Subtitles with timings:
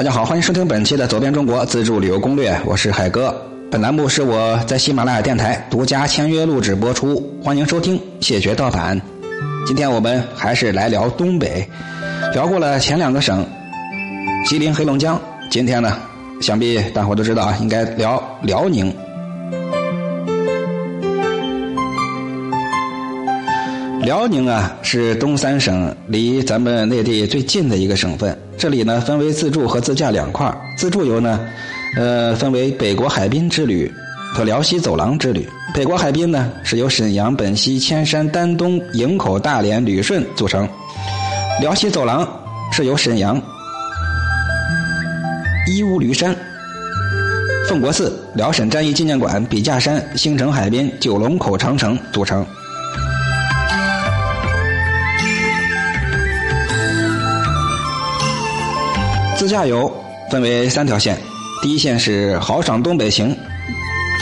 [0.00, 3.36] 大家好，欢迎收听本期的《走遍中国自助旅游攻略》，我是海哥。
[3.70, 8.98] 本栏目是我在喜马拉雅电台独家签约录制播出，欢迎收听，谢绝盗版。
[9.66, 11.68] 今天我们还是来聊东北，
[12.32, 13.44] 聊过了前两个省，
[14.46, 15.20] 吉林、黑龙江。
[15.50, 15.94] 今天呢，
[16.40, 18.90] 想必大伙都知道啊，应该聊辽宁。
[24.02, 28.34] 辽宁啊，是东三省离咱们内地最近的一个省份。
[28.60, 31.40] 这里呢，分为自助和自驾两块自助游呢，
[31.96, 33.90] 呃，分为北国海滨之旅
[34.34, 35.48] 和辽西走廊之旅。
[35.74, 40.66] 北国海滨呢，是由沈阳、本溪、千山、丹东、营口、大连、旅顺组成；
[41.58, 42.28] 辽西走廊
[42.70, 43.40] 是由沈阳、
[45.66, 46.36] 义乌驴山、
[47.66, 52.44] 奉国寺、辽沈战役纪念馆、笔架山、星城海滨、九龙口长城组成。
[59.40, 59.90] 自驾游
[60.30, 61.16] 分为三条线，
[61.62, 63.34] 第一线是豪爽东北行，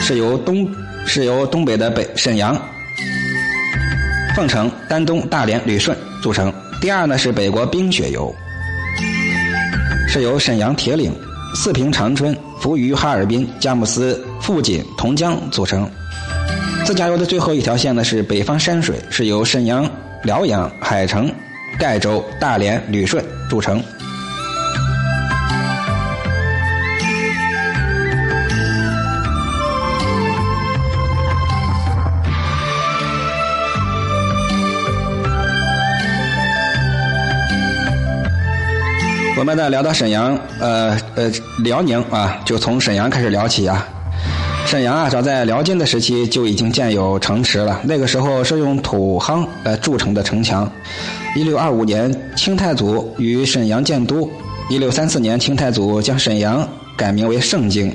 [0.00, 0.64] 是由东
[1.04, 2.56] 是由东北的北沈阳、
[4.36, 8.32] 凤城、丹东、大连、旅顺组成；第二呢是北国冰雪游，
[10.06, 11.12] 是由沈阳铁岭、
[11.52, 15.90] 四平长春、扶余哈尔滨、佳木斯、富锦、同江组成。
[16.86, 19.84] 自驾游的最后一条线呢是北方山水，是由沈阳、
[20.22, 21.28] 辽阳、海城、
[21.76, 23.82] 盖州、大连、旅顺组成。
[39.48, 43.88] 我们呢聊到沈阳，呃呃，辽宁啊，就从沈阳开始聊起啊。
[44.66, 50.70] 沈阳啊，早在辽金的时期就已经建有城池了，那个时候是用土夯来筑成的城墙。
[51.34, 54.28] 一六二五年，清太祖于沈阳建都；
[54.68, 57.90] 一六三四年，清太祖将沈阳改名为盛京。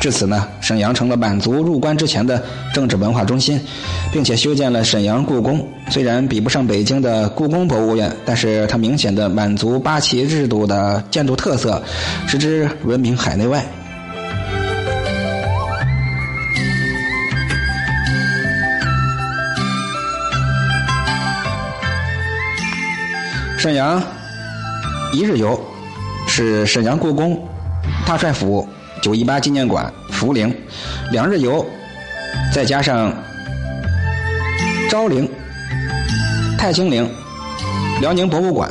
[0.00, 3.60] 至此呢，沈阳成了满族入关之前的政治文化中心，
[4.10, 5.66] 并且修建了沈阳故宫。
[5.90, 11.82] 虽然比不上北京的故宫博物院，但是它明显的满族八旗制度的建筑特色，
[12.26, 13.62] 使之闻名海内外。
[23.58, 24.02] 沈阳
[25.12, 25.60] 一日游
[26.26, 27.38] 是沈阳故宫、
[28.06, 28.66] 大帅府。
[29.00, 30.54] 九一八纪念馆、涪陵，
[31.10, 31.64] 两日游，
[32.52, 33.12] 再加上
[34.90, 35.28] 昭陵、
[36.58, 37.08] 太清陵、
[38.00, 38.70] 辽宁博物馆，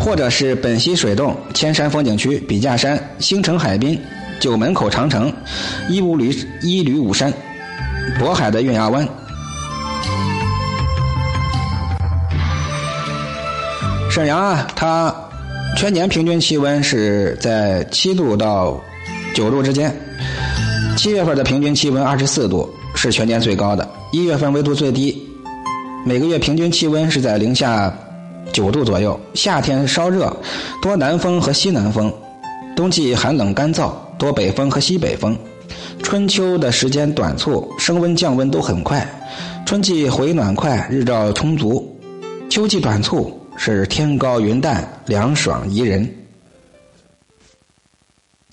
[0.00, 4.00] 或者是本溪水洞、千山风景区、笔架山、星城海滨、
[4.40, 5.32] 九门口长城、
[5.88, 7.32] 一五旅一旅五山、
[8.18, 9.06] 渤海的月牙湾。
[14.10, 15.14] 沈阳啊，它
[15.76, 18.82] 全年平均气温是在七度到。
[19.34, 19.94] 九度之间，
[20.96, 25.20] 七月份的平均气温二十四度，是全年最高的；一月份温度最低，
[26.06, 27.92] 每个月平均气温是在零下
[28.52, 29.18] 九度左右。
[29.34, 30.34] 夏天稍热，
[30.80, 32.08] 多南风和西南风；
[32.76, 35.36] 冬季寒冷干燥，多北风和西北风。
[36.00, 39.04] 春秋的时间短促，升温降温都很快。
[39.66, 41.82] 春季回暖快，日照充足；
[42.48, 46.08] 秋季短促，是天高云淡，凉爽宜人。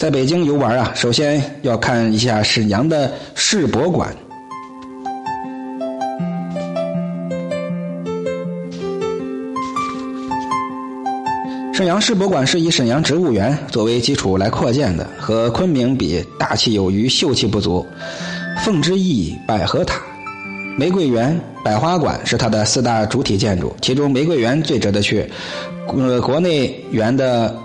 [0.02, 4.12] 在北京游玩啊，首先要看一下沈阳的世博馆。
[11.72, 17.86] 沈阳世博馆是以沈阳植物园作为基础来扩建的，和昆明比，大气有余，秀气不足。
[18.64, 20.02] 凤之翼、百合塔、
[20.80, 25.30] 玫瑰园、百花馆是它的四大主体建筑，其中玫瑰园最值得去。
[25.96, 27.56] 呃，国内园的。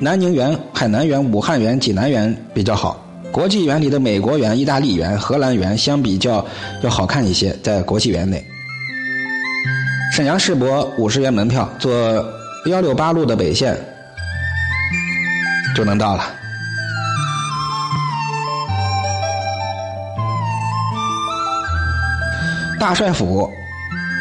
[0.00, 3.00] 南宁园、海南园、武汉园、济南园比较好。
[3.30, 6.44] 国际园里的美国园、意大利园、荷兰园相比较
[6.82, 8.44] 要好看一些，在国际园内。
[10.12, 11.92] 沈阳世博五十元门票，坐
[12.66, 13.76] 幺六八路的北线
[15.76, 16.24] 就能到了。
[22.80, 23.48] 大帅府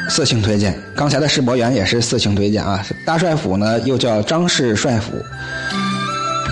[0.07, 2.83] 四星推荐，刚才的世博园也是四星推荐啊。
[3.06, 5.13] 大帅府呢，又叫张氏帅府。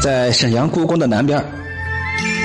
[0.01, 1.39] 在沈阳故宫的南边，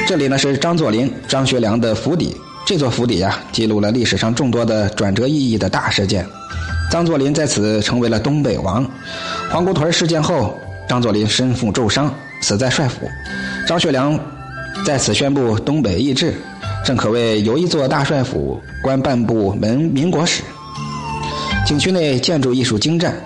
[0.06, 2.37] 这里呢是张作霖、张学良的府邸。
[2.67, 6.26] 这座府邸呀，记录了历史上众多的转折意义的大事件。
[6.91, 8.87] 张作霖在此成为了东北王。
[9.50, 10.55] 黄姑屯事件后，
[10.87, 13.08] 张作霖身负重伤，死在帅府。
[13.67, 14.20] 张学良
[14.85, 16.35] 在此宣布东北易帜，
[16.85, 20.43] 正可谓由一座大帅府，观半部门民国史。
[21.64, 23.17] 景区内建筑艺术精湛，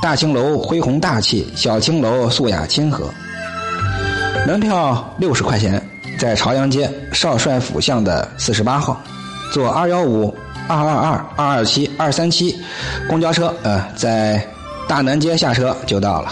[0.00, 3.12] 大青楼恢宏大气，小青楼素雅亲和。
[4.46, 5.82] 门票六十块钱，
[6.18, 9.00] 在朝阳街少帅府巷的四十八号，
[9.50, 10.32] 坐二幺五、
[10.68, 12.54] 二二二、二二七、二三七
[13.08, 14.46] 公交车，呃，在
[14.86, 16.28] 大南街下车就到了。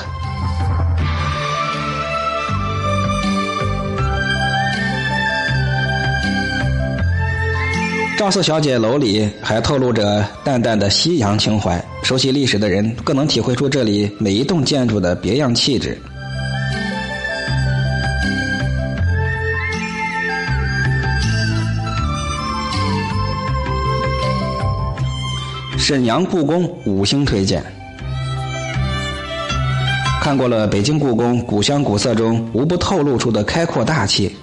[8.19, 15.99] 赵四小姐楼里还透露着淡淡的西洋情怀，熟悉历史的人更能体会出这里每一栋建筑的别样气质。
[25.93, 27.63] 沈阳故宫五星推荐。
[30.23, 34.35] 看过了北京故宫古香古色中无不透露出的开阔大气，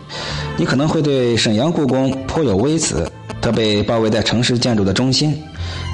[0.58, 3.12] 你可能会对沈阳故宫颇有微词。
[3.42, 5.36] 它被包围在城市建筑的中心，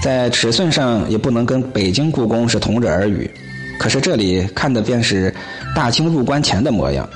[0.04, 3.32] 在尺寸上也不能跟北京故宫是同日而语。
[3.80, 5.34] 可是这里看的便是
[5.74, 7.08] 大清入关前的模样。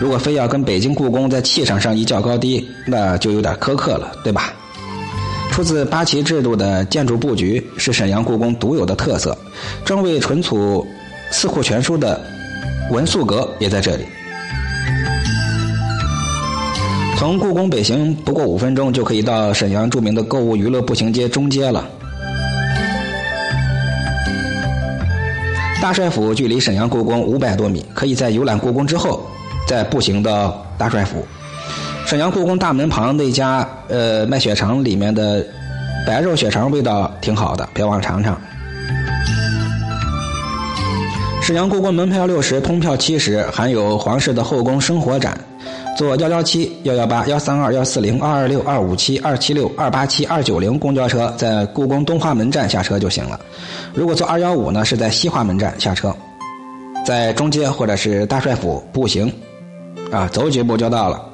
[0.00, 4.54] 如果非要跟北京故宫在气场上一较高低，那就有点苛刻了，对吧？
[5.52, 9.36] 出自八旗制度的建筑布局是沈阳故宫独有的特色。
[9.84, 10.84] 专为存储
[11.32, 12.18] 《四库全书》的
[12.90, 14.04] 文素阁也在这里。
[17.18, 21.86] 从故宫北行不过五分钟，就可以到沈阳著名的购物娱乐步行街中街了。
[25.82, 29.24] 大帅府距离沈阳故宫五百多米，可以在游览故宫之后
[29.68, 31.24] 再步行到大帅府。
[32.12, 35.42] 沈阳故宫大门旁那家呃卖血肠里面的
[36.06, 38.38] 白肉血肠味道挺好的，别忘尝尝。
[41.40, 45.40] 沈阳故宫门票六十，通票七十，含有皇室的后宫生活展。
[45.96, 53.40] 坐幺幺七、幺幺八、幺三二、幺四零、二二六、二五七、二七六、二八七、二九零公交车，在故宫东华门站下车就行了。
[53.94, 56.14] 如果坐二幺五呢，是在西华门站下车，
[57.06, 59.32] 在中街或者是大帅府步行，
[60.12, 61.31] 啊，走几步就到了。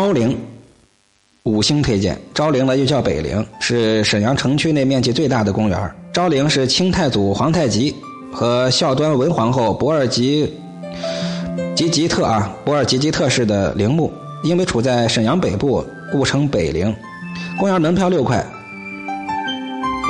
[0.00, 0.34] 昭陵。
[1.42, 5.78] 五星推荐，昭陵呢又叫北陵，是沈阳城区内面积最大的公园。
[6.10, 7.94] 昭陵是清太祖皇太极
[8.32, 10.50] 和孝端文皇后博尔吉
[11.76, 14.10] 吉吉特啊博尔吉吉特氏的陵墓，
[14.42, 16.96] 因为处在沈阳北部，故称北陵。
[17.58, 18.42] 公园门票六块，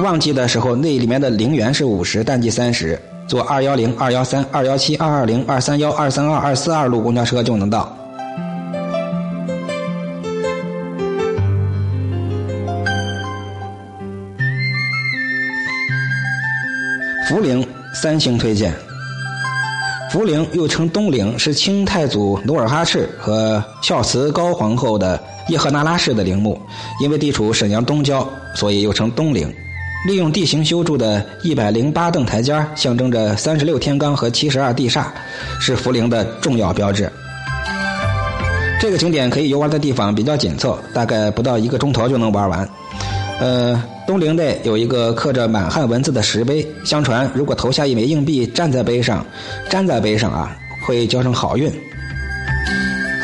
[0.04, 2.96] 旺季的时候那里面的陵园是五十，淡季三十。
[3.26, 7.96] 坐二幺零、二幺三、二幺七、二二零、二三幺、二三二、二四二路公交车就能到。
[17.30, 18.74] 福陵三星推荐。
[20.10, 26.60] 福陵又称东陵，是清太祖努尔哈赤和孝慈高皇后的叶赫那拉氏的陵墓。
[27.00, 29.48] 因为地处沈阳东郊，所以又称东陵。
[30.08, 35.04] 利用地形修筑的一百零八凳台阶，象征着三十六天罡和七十二地煞，
[35.60, 37.08] 是福陵的重要标志。
[38.80, 42.68] 这个景点可以游玩的地方比较紧凑，大概不到一个钟头就能玩完。
[43.40, 43.82] 呃。
[44.06, 49.24] 东陵内有一个刻着满汉文字的石碑，相传如果投下一枚硬币站在碑上，
[49.68, 50.50] 粘在碑上啊，
[50.84, 51.72] 会交上好运。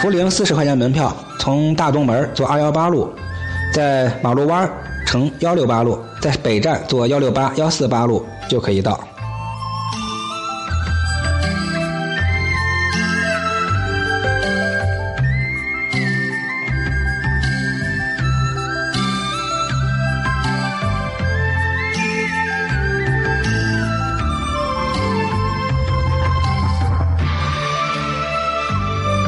[0.00, 3.10] 福陵四十块钱门票，从大东门坐二幺八路，
[3.72, 4.70] 在马路湾
[5.04, 9.00] 乘幺六八路，在北站坐幺六八幺四八路就可以到。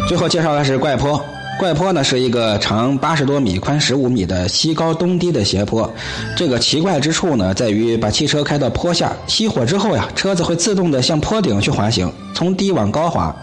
[0.08, 1.22] 最后介绍的是怪坡，
[1.60, 5.88] 怪坡呢是一个长八十多米、宽十五米的西高东低的斜坡。
[6.34, 13.36] 这个奇怪之处呢，在于把汽车开到坡下，熄火之后呀，车子会自动的向坡顶去滑行，从低往高滑。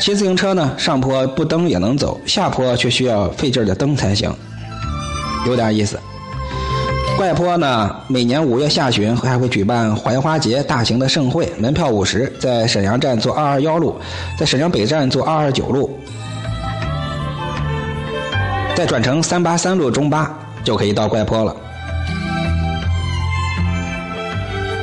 [0.00, 4.34] 骑自行车呢，上坡不蹬也能走，下坡却需要费劲的蹬才行，
[5.46, 6.00] 有点意思。
[7.20, 13.94] 怪坡呢，每年五月下旬还会举办槐花节大型的盛会，门票五十，在沈阳站坐二二幺路，
[14.38, 15.90] 在沈阳北站坐二二九路，
[18.74, 20.34] 再转乘三八三路中巴
[20.64, 21.54] 就可以到怪坡了。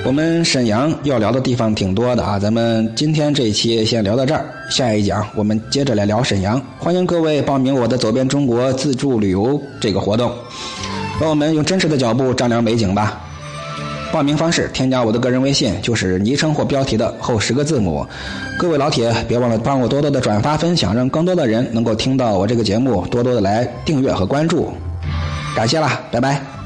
[0.06, 10.32] 我们沈阳要聊的地方挺多的啊，咱们今天这一期先聊到这儿，下一讲我们接着来聊沈阳，欢迎各位报名我的走遍中国自助旅游这个活动。
[11.20, 13.22] 让我们用真实的脚步丈量美景吧。
[14.12, 18.06] 报名方式：添加我的个人微信，就是昵称或标题的后十个字母。
[18.58, 24.72] 各位老铁，别忘了帮我多多的转发分享，让更多的人能够听到我这个节目，多多的来订阅和关注。
[25.56, 26.57] 感谢啦，拜拜。